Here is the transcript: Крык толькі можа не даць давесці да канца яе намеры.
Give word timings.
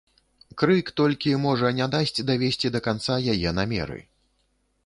Крык 0.61 0.87
толькі 1.01 1.35
можа 1.43 1.71
не 1.79 1.87
даць 1.97 2.23
давесці 2.31 2.73
да 2.77 2.85
канца 2.89 3.21
яе 3.35 3.49
намеры. 3.59 3.99